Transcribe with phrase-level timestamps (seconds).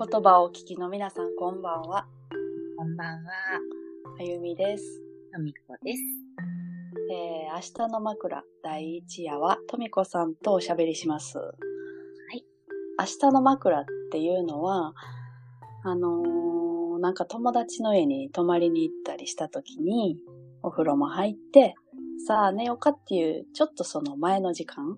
[0.00, 2.06] 言葉をお聞きの皆さん、こんばんは。
[2.78, 3.32] こんばんは。
[4.18, 5.02] あゆみです。
[5.30, 6.00] とみこです。
[7.12, 11.36] えー、明日の枕第一夜は、とみこさんとおしゃべりします。
[11.36, 11.44] は
[12.32, 12.46] い
[12.98, 14.94] 明日の枕っていうのは、
[15.84, 20.16] あのーなんか友達の家に泊まりに行ったりした時に、
[20.62, 21.74] お風呂も入って、
[22.26, 24.96] さあ寝ようかっていう、ちょっとその前の時間、あの、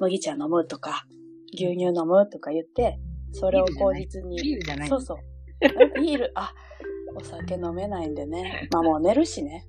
[0.00, 1.06] 麦茶飲むとか、
[1.54, 2.98] 牛乳飲むとか言って、
[3.32, 5.18] それを口実に、ビールじゃないそうそう。
[6.00, 6.52] ビール、あ、
[7.14, 8.68] お酒飲めないんでね。
[8.72, 9.66] まあもう寝るしね。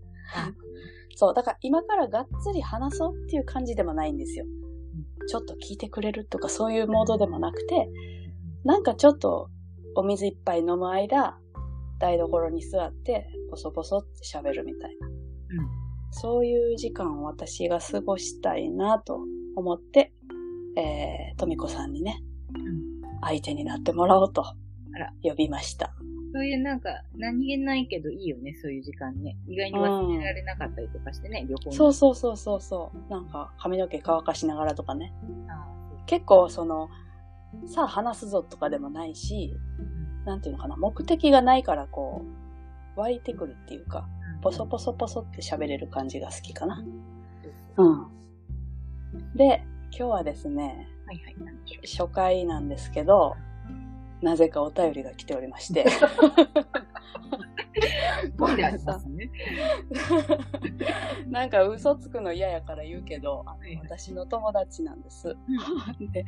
[1.16, 4.46] そう、だから今からがっつり話そうっていう感じでもないんですよ。
[5.28, 7.90] ちょっと聞いてくれるとかそういうモードでもなくて、
[8.64, 9.50] なんかちょっと
[9.96, 11.38] お水一杯飲む間、
[12.00, 15.08] 台所に座って、ポソポソって喋るみたいな。
[16.16, 19.20] そういう時間を私が過ごしたいなと
[19.56, 20.14] 思って、
[20.78, 22.22] えー、とみこさんにね、
[23.26, 24.44] 相手になってもらおうと
[25.00, 25.94] ら呼びました。
[26.34, 29.38] そういうなんか、何気ないけどいいよね、そういう時間ね。
[29.48, 31.76] 意外に忘れられなかったりとかしてね、旅行に。
[31.76, 33.12] そうそうそうそうそう。
[33.12, 35.14] なんか髪の毛乾かしながらとかね。
[35.48, 35.68] あ
[36.08, 36.90] 結構その、
[37.68, 39.54] さあ話すぞとかでもないし、
[40.26, 42.26] なんていうのかな、目的がないからこ
[42.96, 44.08] う、湧いてくるっていうか、
[44.42, 46.84] ポソポソポソって喋れる感じが好きかな。
[47.78, 48.08] うん。
[49.36, 51.36] で、今日はですね、はいはい、
[51.88, 53.36] 初回なんですけど、
[54.22, 55.86] なぜかお便りが来ておりまして。
[58.26, 58.38] う。
[58.38, 59.30] 混んでありますね。
[61.28, 65.36] なんか嘘つくの嫌やから言うけど、あのはい私の友達なんです。
[66.12, 66.26] で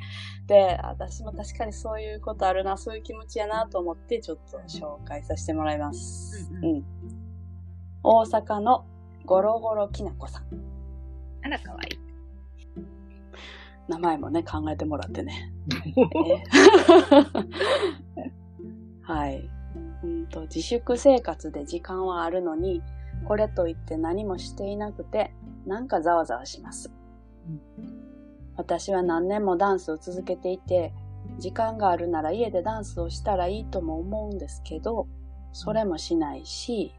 [0.47, 6.49] で、私も確かにそういうことあるな、そういう気持ちやなと思って、ちょっと紹介させてもらいます。
[6.53, 6.85] うんうん。
[8.03, 8.85] 大阪の
[9.25, 10.43] ゴロゴロきなこさん。
[11.43, 12.04] あら、かわいい。
[13.87, 15.53] 名前もね、考えてもらってね。
[18.17, 18.31] え
[19.01, 19.49] はい。
[20.03, 22.81] うんと、自粛生活で時間はあるのに、
[23.27, 25.33] これといって何もしていなくて、
[25.65, 26.91] なんかざわざわします。
[28.57, 30.93] 私は何年もダンスを続けていて、
[31.37, 35.07] 時間があるなら家でダンスをしたらいいとも思うんですけど、
[35.51, 36.95] それもしないし、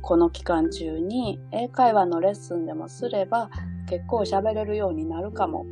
[0.00, 3.50] この期間中に英会話のレッスンでもすれば
[3.92, 5.66] 結構喋れるようになるかも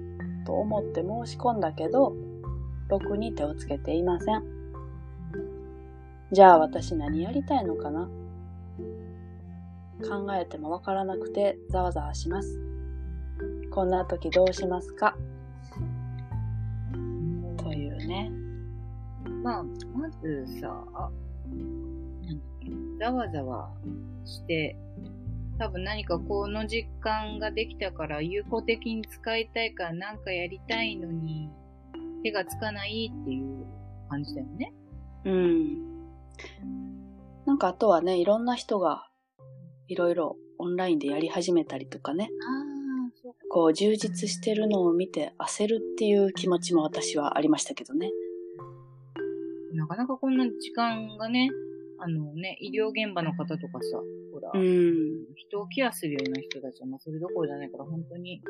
[0.45, 2.15] と思って申し込んだけど、
[2.89, 4.45] ろくに手をつけていません。
[6.31, 8.11] じゃあ私何やりたいのかな？
[10.07, 12.61] 考えてもわからなくてざわざわします。
[13.71, 15.17] こんな時どうしますか？
[17.57, 18.31] というね。
[19.43, 20.85] まあ、まずさ、
[22.99, 23.71] ざわざわ
[24.27, 24.77] して、
[25.61, 31.51] 多分何かこの時間ができたから有効的に使いたいからなんかやりたいのに
[32.25, 33.67] 手がつかないっていう
[34.09, 34.73] 感じだよね。
[35.27, 36.01] うん。
[37.45, 39.07] なんかあとはね、いろんな人が
[39.87, 42.31] いろいろオンラインでやり始めたりとかね。
[42.31, 43.31] あ。
[43.51, 48.11] こう充実してるのを見て焦るっていう気持ちも私はありましたけどね。
[49.75, 51.51] なかなかこんな時間がね、
[51.99, 54.01] あのね、医療現場の方とかさ、
[54.55, 55.35] うん。
[55.37, 58.43] 人をケアするような人たちは、まあ、それどころじゃないから、本当に、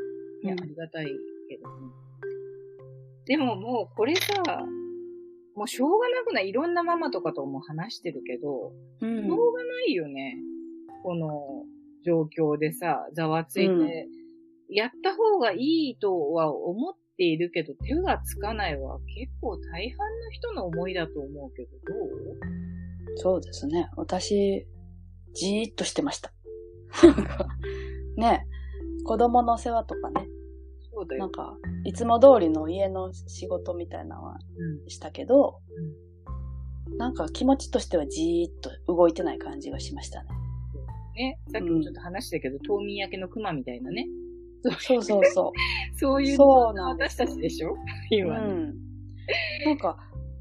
[0.42, 1.06] ね、うんありがたい
[1.48, 1.92] けどね。
[3.26, 4.42] でももう、これさ、
[5.54, 6.48] もうしょうがなくない。
[6.48, 10.36] いろんなママとかとも話してるけど、うんしょうがないよね。
[11.02, 11.64] この
[12.04, 13.90] 状況でさ、ざわついて、うん
[14.72, 22.38] やった方がいいとは思っているけど、手がつかないは結構大半の人の思いだと思うけど、どう？
[23.16, 23.90] そうですね。
[23.96, 24.64] 私、
[25.34, 26.32] じーっとしてました。
[27.02, 27.46] なんか
[28.16, 28.46] ね、
[29.04, 30.26] 子供の世話とかね、
[30.92, 31.32] そうだよなん。
[31.32, 34.38] か、いつも通りの家の仕事みたいなのは
[34.84, 35.60] うんしたけど、
[36.98, 40.28] なんか気持ちとしてはじーっと動いてない感じがしましたね。
[41.16, 44.06] ね、さっきもちょっと話したけど、冬眠明けの熊みたいなね。
[44.78, 45.52] そうそうそ
[45.98, 47.70] そういうそうなんです私たちでしょ？
[47.72, 47.74] う。
[47.74, 47.76] う
[48.10, 48.52] 今ね。
[48.52, 48.74] ん。
[49.64, 49.96] なんか、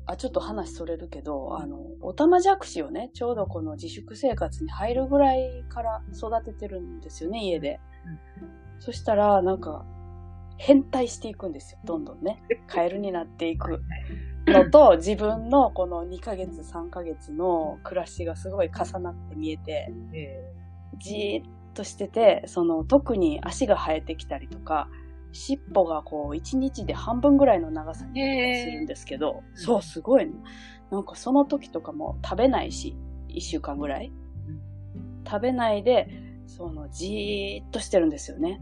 [0.09, 7.79] あ、ちょっと話それるけど、あの、おたまじゃくしをね、ちょうどこの自粛生活に入るぐらいから育ててるんですよね、家で。
[8.79, 9.85] そしたら、なんか、
[10.57, 12.41] 変態していくんですよ、どんどんね。
[12.67, 13.81] カエルになっていく
[14.47, 20.53] のと、自分のこの2ヶ月、3ヶ月の暮らしがすごい重なって見えて、え
[20.97, 24.89] じーっとしてて、その特に足が生えてきたりとか、
[25.31, 28.21] 尻尾がこう一日で半分ぐらいの長さに
[28.63, 30.33] するんですけど、そう、すごいの。
[30.91, 32.95] なんかその時とかも食べないし、
[33.27, 34.11] 一週間ぐらい。
[35.27, 36.07] 食べないで、
[36.47, 38.61] そのじーっとしてるんですよね。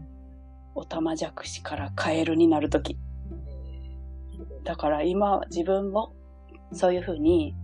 [0.74, 2.98] おたまじゃくしからカエルになる時。
[4.64, 6.12] だから今自分も
[6.72, 7.54] そういうふうに、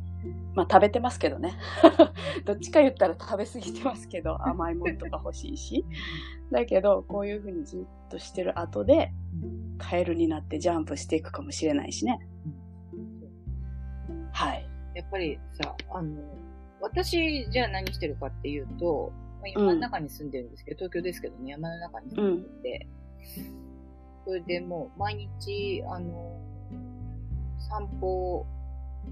[0.54, 1.54] まあ食べてますけどね。
[2.44, 5.84] どっちか言ったら食べ過ぎてますけど、甘いものとか欲しいし。
[6.50, 9.12] だけど、こういうふうにずっとしてる後で、
[9.78, 12.18] カエルになってジャンプしていくかもしれないしね。
[14.32, 14.68] はい。
[14.94, 16.20] やっぱりさ、あの、
[16.80, 22.88] 私、じゃあ何してるかっていうと、まあ山の中に住んでるんですけど、東京ですけどね、山の中に住んでて、
[24.24, 26.40] それでもう毎日、あの、
[27.58, 28.46] 散歩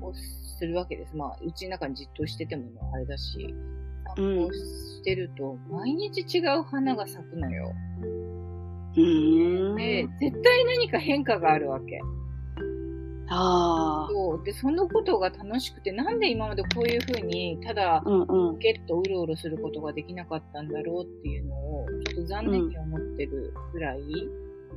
[0.00, 1.16] をするわけです。
[1.16, 3.54] まあ、うちの中にじっとしててもあれだし、
[4.16, 7.72] 散歩してると、毎日違う花が咲くのよ。
[8.94, 12.00] で、絶対何か変化があるわけ。
[13.28, 14.08] ああ。
[14.10, 14.44] そう。
[14.44, 18.02] で、そのことが楽しくて、なんで今までこういうふうに、ただ。
[18.58, 24.00] ゲッとうろうろすることができなかったんだろうっていうのを、ちょっと残念に思ってるぐらい、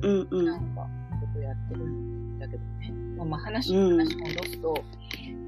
[0.02, 0.46] うんうん。
[0.46, 0.88] なんか、
[1.42, 2.92] やってるんだけどね。
[3.16, 3.96] まあまあ話、うん。
[3.96, 4.84] 話戻すと、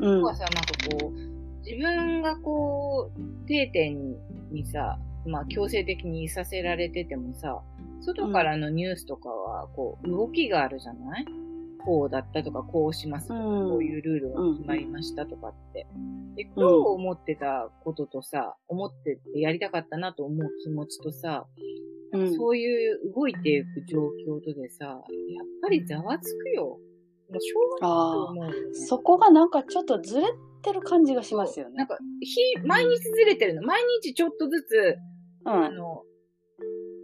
[0.00, 0.20] うん。
[0.20, 4.16] 僕はさ、なんかこう、自分がこう、定点
[4.50, 7.60] にさ、まあ強制的にいさせられててもさ、
[8.00, 11.26] 外からのニュースとかは、こう、動きがあるじゃない？
[11.84, 13.70] こうだったとか、こうしますとか、うん。
[13.70, 15.86] こういうルールが決まりましたとかって。
[16.36, 21.46] で、今日思ってたこととさ、思っててやりたかったなと思う気持ちとさ、
[22.12, 25.02] うんそういう動いていく状況とでさ、やっ
[25.62, 26.78] ぱりざわつくよ。
[27.30, 28.74] もうしょうがないと思うよ、ね。
[28.74, 30.26] そこがなんかちょっとずれ
[30.62, 31.76] てる感じがしますよね。
[31.76, 33.62] なんか、日、毎日ずれてるの。
[33.62, 34.96] 毎日ちょっとずつ、
[35.44, 35.52] うん。
[35.52, 36.04] あの、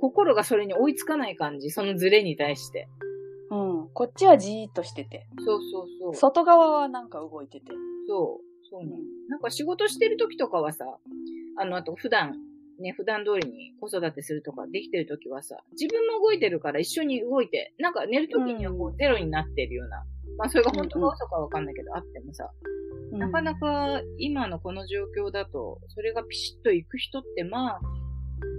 [0.01, 1.71] 心がそれに追いつかない感じ。
[1.71, 2.89] そのずれに対して。
[3.51, 3.89] うん。
[3.93, 5.27] こっちはじーっとしてて。
[5.45, 6.15] そうそうそう。
[6.15, 7.73] 外側はなんか動いてて。
[8.09, 8.55] そう。
[8.71, 8.97] そううね。
[9.29, 10.85] なんか仕事してる時とかはさ、
[11.57, 12.35] あの、あと普段、
[12.85, 20.05] ね、普段通りに子育てするとかできてる時はさ、自分も動いてるから一緒に動いて、なんか寝る時にはこううゼロになってるような、
[20.37, 22.51] まあそれが本当か嘘かわかんないけど、あってもさ、
[23.17, 27.81] んなかなか今のこの状況だと、それがピシッと行く人ってまあ、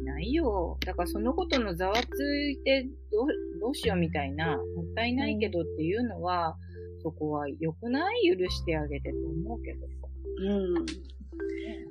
[0.02, 0.78] いないよ。
[0.86, 3.28] だからそのことのざわついてどう、
[3.60, 6.58] どうしようみたいな、もったいないけどっていうのは、
[7.04, 8.36] そこは良くない？
[8.36, 9.94] 許してあげてと思うけどさ。
[10.40, 10.86] うん。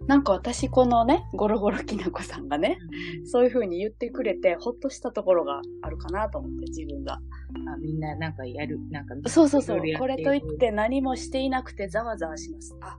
[0.06, 2.78] なんか私このね、ゴロゴロきなこさんがね、
[3.24, 7.14] そういう風に言ってくれて、ほっとしたところがあるかなと思って、自分が。
[7.14, 9.14] あみんななんかやる、なんか。
[9.28, 12.76] そうそうそうこれといって何もしていなくてざわざわします。
[12.82, 12.96] あ、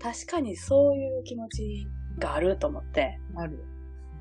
[0.00, 1.86] 確かにそういう気持ち
[2.18, 3.18] があると思って。
[3.36, 3.62] ある。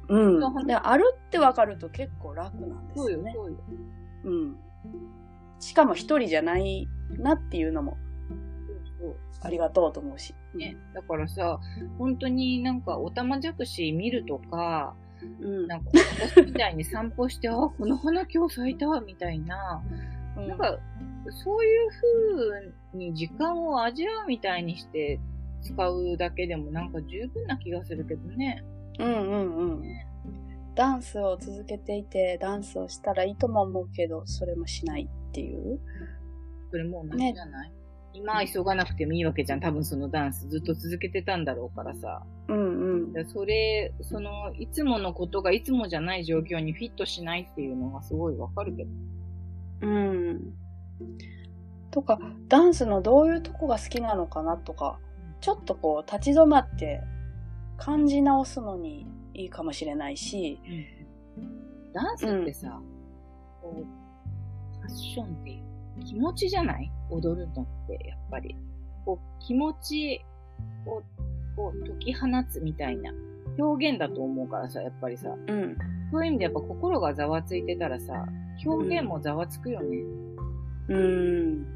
[0.10, 0.68] うん。
[0.68, 3.34] で、あるってわかると結構楽なんですそうよ、よね。
[3.34, 3.58] そうよ。
[4.26, 4.58] うん。
[5.60, 7.98] しかも一人じゃないなっていうのも。
[9.42, 10.34] ありがとうと思うし。
[10.54, 10.78] ね。
[10.94, 11.60] だからさ、
[11.98, 14.96] 本当になんかおたまじゃくし見るとか、
[15.42, 15.68] うん。
[15.68, 19.84] なんか私みたいに散歩して、あ、この花今日咲いたわ、みたいな、
[20.38, 20.78] うんなんか、
[21.44, 21.90] そういう
[22.92, 25.20] 風に時間を味わうみたいにして
[25.62, 28.64] 使うだけでもなんか十分な気がするけどね。
[29.00, 29.84] うんうんうん。
[30.76, 35.80] ダンスを続けていて、ダンスをしたらいいとも思うけど、それもしないっていう。
[36.70, 37.72] それもう同じじゃない、
[38.16, 39.60] 今は急がなくてもいいわけじゃん。
[39.60, 42.24] 多分そのダンスずっと続けてたんだろうからさ。
[42.48, 43.14] うんうん。
[43.14, 48.90] でそれ、その、いつものことがいつもじゃない状況にフィットしないっていうのがすごいわかるけど。
[49.82, 50.54] うん。
[51.92, 54.98] とか、ダンスのどういうとこが好きなのかなとか、
[55.42, 57.02] ちょっとこう、立ち止まって
[57.78, 60.60] 感じ直すのにいいかもしれないし、
[61.94, 62.82] ダンスってさ、
[63.62, 66.92] こう、ファッションっていう気持ちじゃない？
[67.10, 68.56] 踊るのって、やっぱり。
[69.06, 70.26] こう、気持ち
[70.86, 71.02] を、
[71.56, 73.14] こう、解き放つみたいな
[73.58, 75.30] 表現だと思うからさ、やっぱりさ。
[75.30, 75.78] うん。
[76.12, 78.26] そういう意味でやっぱ心がざわついてたらさ、
[78.66, 79.98] 表現もざわつくよね。
[80.90, 81.76] うん。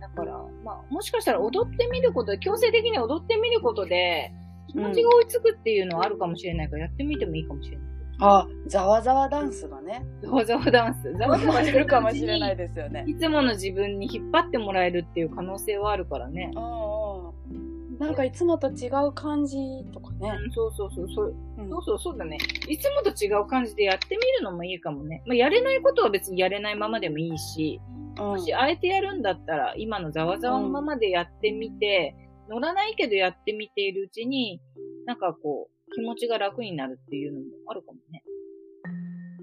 [0.00, 0.32] だから、
[0.64, 4.32] まあ、もしかしたら踊ってみることで、強制的に踊ってみることで、
[4.68, 7.86] 気持ちが追いつくっていうのはあるかもしれないから、やってみてもいいかもしれない。
[8.24, 11.12] あ、ざわざわダンスがね、ざわざわダンス。
[11.16, 12.52] ざわざわしてるるかもしれな。
[12.52, 13.04] いですよね。
[13.06, 16.50] いつもの自分に引っ張ってもらえるっていう可能性はあるからね。
[16.54, 17.98] うんうん。
[17.98, 19.56] なんかいつもと違う感じ
[19.92, 20.32] とかね。
[20.44, 21.08] うん、そうそうそう。
[21.14, 22.38] そううんそうそう、そうだね。
[22.68, 25.22] いつもと違う感じでやってみるのもいいかもね。
[25.26, 32.14] まあ、やれないことは別にやれないままでもいいし、うんもしあえてやるんだったら、今のざわざわのままでやってみて、
[32.48, 34.60] 乗らないけどやってみているうちに、
[35.04, 38.22] なんかこう、気持ちが楽になるっていうのもあるかもね。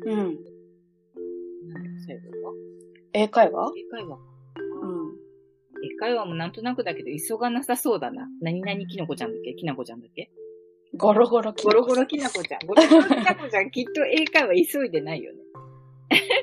[0.05, 0.15] うん。
[0.15, 2.53] なんだ最後は
[3.13, 3.71] 英会話？
[3.77, 4.23] 英会話か。
[4.81, 5.15] うん。
[5.83, 8.27] 英会話もなんとなくだけど、急がなさそうだな。
[8.41, 9.53] 何々きのこちゃんだっけ？
[9.53, 10.31] きなこちゃんだっけ？
[10.97, 12.67] ゴロゴロきゴロゴロきなこちゃん。
[12.67, 15.40] ゴロゴロきなこちゃん、きっと英会話急いでないよね。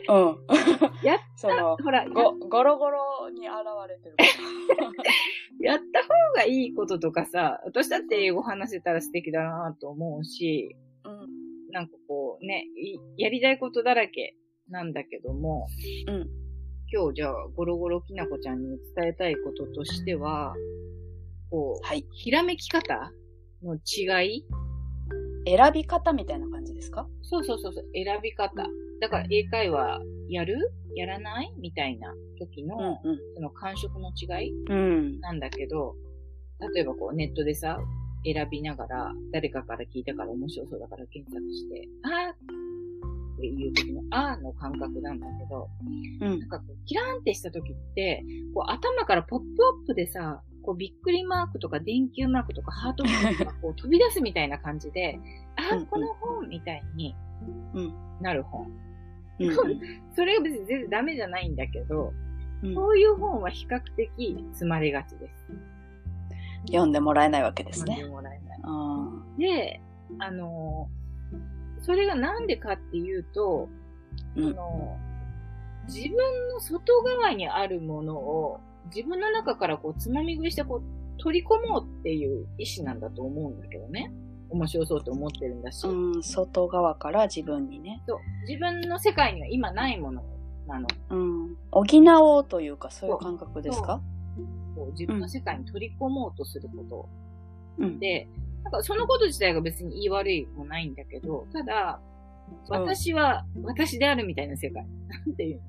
[0.09, 0.39] うん。
[1.05, 3.55] やっその、ほら、やご、ゴロゴロに現
[3.89, 4.17] れてる。
[5.61, 11.71] やった方がいいこととかさ、私だって英語話せたら素敵だなと思うし、うん。
[11.71, 14.35] なんかこうね、いやりたいことだらけ
[14.69, 15.67] なんだけども、
[16.07, 16.29] うん。
[16.91, 20.55] 今日じゃあゴロゴロきなこちゃんに伝えたいこととしては、
[21.51, 22.07] こう、はい。
[22.13, 23.13] ひらめき方
[23.63, 24.45] の違い？
[25.47, 27.07] 選び方みたいな感じですか？
[27.23, 28.67] そうそうそうそう、選び方。
[29.01, 30.73] だから英会話やる？
[30.95, 31.53] やらない？
[31.59, 33.19] みたいな時の、うん。
[33.35, 34.53] その感触の違い？
[34.69, 35.21] うん。
[35.21, 35.95] なんだけど、
[36.75, 37.79] 例えばこうネットでさ、
[38.25, 45.69] 選びながら、誰かから聞いたから面白そうだから検索して、あーっていう時のあーの感覚なんだけど、
[46.21, 46.47] うんな。
[46.47, 48.25] んかこう、キラーンってした時って、
[48.55, 55.19] こう頭からポップアップでさ、こうびっくりマークとか電球マークとかハートマークがこう飛び出すみたいな感じで、
[55.57, 57.15] あ うんうんー、この本みたいに
[57.75, 58.67] うんなる本。
[58.67, 58.88] うん。
[60.15, 62.13] それが別に全然ダメじゃないんだけど、
[62.63, 65.53] うんそういう本は比較的詰まりがちです。
[66.67, 68.11] 読んでもらえないわけです読んでね。
[68.11, 68.61] もらえない。
[68.65, 69.81] あで、
[70.19, 70.99] あのー
[71.81, 73.69] それがなんでかっていうと、
[74.35, 74.99] うんあの
[75.87, 76.17] 自分
[76.49, 78.61] の外側にあるものを
[78.95, 84.13] 自分の中からこうつまみ食いしてこう取り込もうっていう意思なんだと思うんだけどね。
[84.51, 85.87] 面白そうと思ってるんだし。
[85.87, 88.03] うん、外側から自分にね。
[88.07, 88.19] そう。
[88.49, 90.23] 自分の世界には今ないもの
[90.67, 90.87] なの。
[91.11, 91.57] うん。
[91.71, 91.85] 補
[92.37, 94.01] おうというか、そういう感覚ですか？
[94.75, 97.09] こう自分の世界に取り込もうとすること。
[97.79, 97.99] うん。
[97.99, 98.29] で、
[98.65, 102.01] なんかそのこと自体が別に言い悪いもないんだけど、ただ、
[102.69, 104.85] 私は私であるみたいな世界。
[105.09, 105.61] なんていう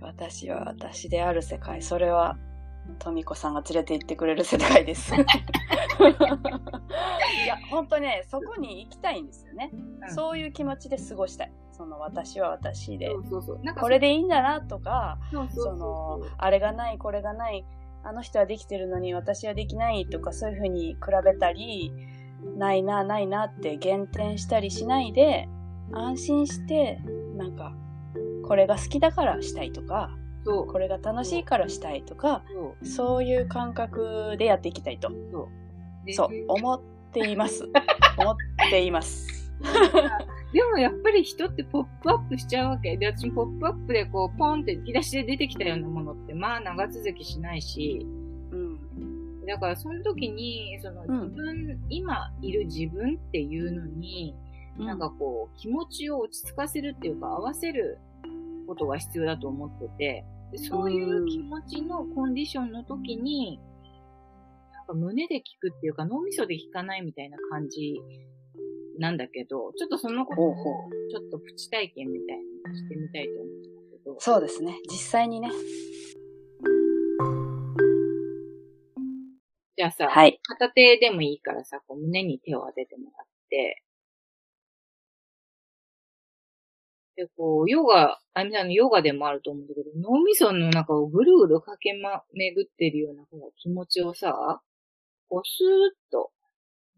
[0.00, 1.82] 私は私である世界。
[1.82, 2.36] それは、
[2.98, 5.14] とみこさんが連れて行ってくれる世界です。
[5.16, 5.18] い
[7.46, 9.70] や、本当ね、そこに行きたいんですよね。
[9.72, 11.52] うんそういう気持ちで過ごしたい。
[11.72, 13.58] その私は私でそ、うそうそう。
[13.62, 15.18] なんかこれでいいんだなとか、
[15.50, 17.64] その、あれがない、これがない、
[18.04, 21.92] あの人はできてるのに私はできないとかそういうふうに比べたり、
[22.56, 25.48] ないな、ないなって減点したりしないで、
[25.92, 27.00] 安心して、
[27.36, 27.74] なんか、
[28.46, 30.10] これが好きだからしたいとか。
[30.52, 32.42] これが楽しいからしたいとか、
[32.82, 33.24] そう。
[33.24, 35.10] いう感覚でやっていきたいと。
[36.12, 36.28] そう。
[36.48, 36.80] 思っ
[37.12, 37.68] ています。
[38.18, 38.36] 思っ
[38.70, 39.52] ています。
[40.52, 42.96] でもやっぱり人ってポップアップしちゃうわけ。
[42.96, 48.06] で、私もポップアップでこう、ポンって引き出しで出てきたようなものって、まあ長続きしないし、
[48.50, 49.46] うん。
[49.46, 54.34] だからその時に、そのうん自分、今いる自分っていうのに、
[54.78, 57.98] なんかこう、気持ちを落ち着かせるっていうか、合わせる
[58.66, 60.24] ことが必要だと思ってて、で
[60.54, 63.60] そういう気持ちのコンディションの時に、
[64.72, 68.00] なんか胸で聞くっていうか、脳みそで聞かないみたいな感じ
[68.98, 70.40] なんだけど、ちょっとそのこと
[71.10, 74.16] ちょっとプチ体験みたいにしてみたいと思うんだけど。
[74.18, 74.78] そうですね。
[74.90, 75.50] 実際にね。
[79.76, 80.40] じゃあさ、はい。
[80.42, 83.82] 片手でもいいからさ、こう胸に手を当ててもらって、
[87.16, 94.60] で、こう、ヨガ、あみさんのヨガでもあると思うんだけど、脳みその中をぐるぐる駆けま、巡ってるようなこう気持ちをさ、
[95.28, 96.32] こうスーッと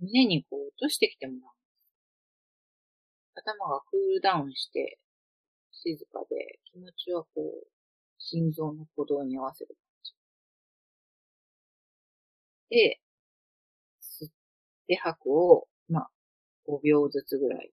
[0.01, 1.55] 胸にこう落としてきてもらう。
[3.37, 4.99] 頭がクールダウンして、
[5.73, 7.31] 静かで、気持ちはこ
[7.65, 7.69] う、
[8.19, 10.13] 心臓の鼓動に合わせる感じ。
[12.71, 13.01] で、
[14.03, 14.31] 吸っ
[14.89, 16.11] て吐くを、まあ、
[16.67, 17.73] 5秒ずつぐらい。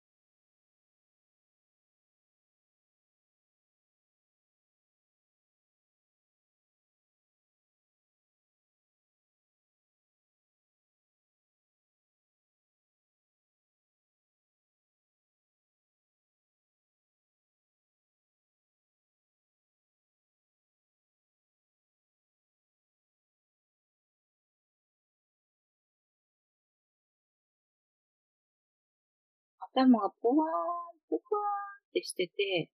[29.73, 32.69] 頭がポワーン、ポワーンってしてて、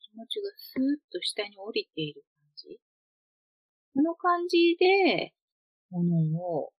[0.00, 2.78] 気持ちがスーッと下に降りている感じ。
[3.94, 5.32] この感じで、
[5.90, 6.72] ものを、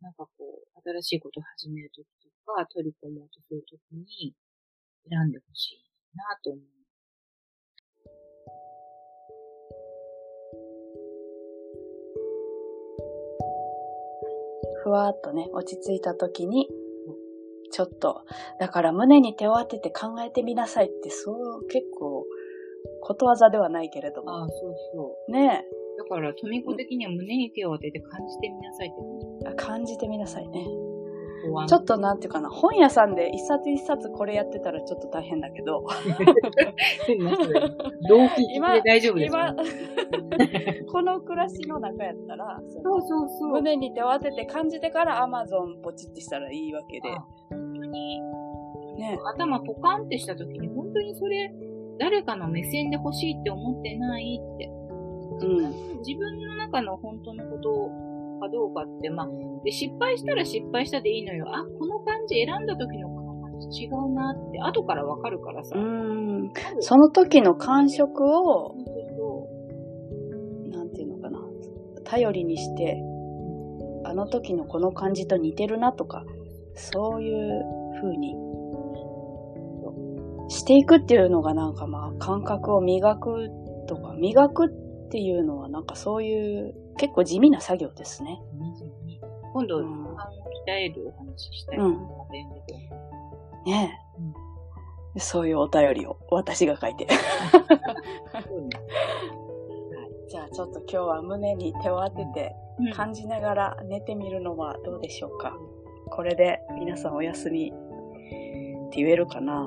[0.00, 4.34] なんかこう、新しいことを始めるときとか、取り込もうとするときに、
[5.08, 6.76] 選んでほしいなと思う。
[14.82, 16.68] ふわーっとね、落ち着いた時に、
[17.70, 18.24] ちょっと、
[18.60, 22.24] だから胸に手を当てて考えてみなさいって、そう、結構、
[23.00, 24.30] ことわざではないけれども。
[24.30, 25.32] ああ、そうそう。
[25.32, 25.64] ね
[25.98, 29.96] だから、トミコ的には胸に手を当てて感じてみなさいって感じ。
[29.98, 30.66] てみなさいね。
[31.68, 35.84] ちょっとなんていうかな、本屋さんで一冊一冊これやってたらちょっと大変だけど。
[38.08, 39.54] 動機で大丈夫です今、
[40.90, 43.50] この暮らしの中やったら、そうそうそう。
[43.50, 47.08] 胸に手を当てて感じてからアマゾンポチってしたらいいわけで。
[47.10, 47.45] 本当
[47.96, 48.20] に、
[48.98, 49.18] ね。
[49.24, 51.52] 頭ポカンってした時に、本当にそれ、
[51.98, 54.70] 誰かの目線で欲しいって思ってないって。
[55.42, 55.98] うん。
[56.00, 57.90] 自分の中の本当のこと
[58.40, 59.28] かどうかって、まあ、
[59.64, 61.46] で失敗したら失敗したでいいのよ。
[61.48, 65.76] あ、この感じ選んだ時のこの感じ違うなって、後からわかるからさ。
[65.76, 66.52] うん。
[66.80, 68.74] その時の感触を、
[70.70, 71.40] なんていうのかな、
[72.04, 73.02] 頼りにして、
[74.04, 76.24] あの時のこの感じと似てるなとか、
[76.74, 77.64] そういう
[78.00, 78.34] 風に
[80.48, 83.50] していくっていうのがなんかまあ感覚を磨く
[83.88, 88.40] とか、磨くっていうのはなんかそういう結構地味な作業ですね。
[89.52, 90.06] 今度、うん
[90.66, 91.78] 鍛えるお話したい。
[91.78, 91.98] うん
[93.64, 94.00] ね
[95.16, 95.20] え。
[95.20, 97.06] そういうお便りを私が書いて。
[100.28, 105.56] じゃあちょっと今日は胸に手を当ててうん感じながら寝てみるのはどうでしょうか。
[106.10, 107.72] これで皆さんお休み
[108.26, 108.28] っ
[108.90, 109.66] て言えるかな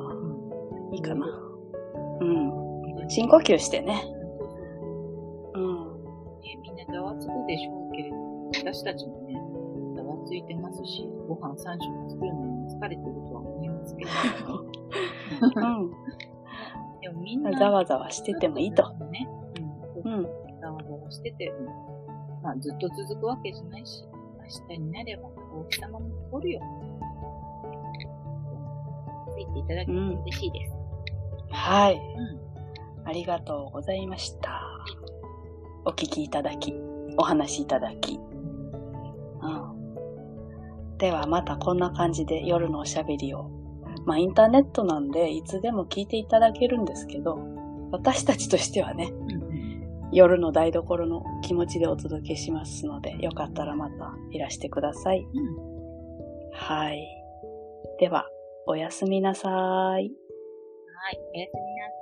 [0.92, 1.26] いいかな
[2.22, 2.52] うん。
[3.10, 4.04] 深呼吸してね。
[5.54, 6.04] うん。
[6.42, 8.16] ねみんなざわつくでしょうけれど、
[8.56, 9.42] 私たちもね、
[9.96, 11.70] ざわついてますし、ご飯3食
[12.12, 14.10] 作るのに疲れてるとは思いますけど、
[17.02, 17.44] でもみんう。
[17.44, 18.90] なんざわざわしててもいいと。
[19.12, 19.30] ね。
[20.04, 20.14] うん。
[20.14, 20.28] うん。
[20.60, 21.68] ざわざわしてて、うん
[22.42, 24.04] まあずっと続くわけじゃないし、
[24.70, 26.62] 明日になればお日様も残るよ。
[29.46, 30.74] ついていただけると嬉しいです。
[31.52, 31.96] はい。
[31.96, 32.02] うん。
[33.08, 34.62] ありがとうございました。
[35.86, 36.74] お聞きいただき、
[37.18, 38.16] お話しいただき。
[38.16, 38.20] うん。
[40.98, 43.50] ではまたこんな感じで夜のおしゃべりを。
[44.06, 47.40] まあインターネットなんでいつでも聞いていただけるんですけど、
[47.92, 49.50] 私たちとしてはね、うん
[50.12, 55.20] 夜の台所の気持ちでお届けしますので、よかったらまたいらしてください。
[55.20, 55.26] うん。
[56.52, 57.08] はい。
[58.00, 58.26] では、
[58.72, 59.52] おやすみなさい。
[59.52, 59.98] はい。
[59.98, 60.14] おやすみな
[61.90, 61.99] さい。